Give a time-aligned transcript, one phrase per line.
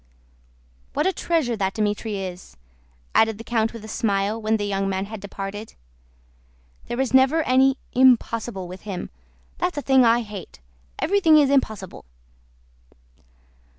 [0.93, 2.57] "What a treasure that Dmítri is,"
[3.13, 5.75] added the count with a smile when the young man had departed.
[6.87, 9.11] "There is never any 'impossible' with him.
[9.59, 10.59] That's a thing I hate!
[10.99, 12.05] Everything is possible."